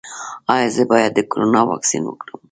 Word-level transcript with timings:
ایا 0.53 0.67
زه 0.75 0.83
باید 0.91 1.11
د 1.15 1.19
کرونا 1.31 1.61
واکسین 1.69 2.03
وکړم؟ 2.05 2.37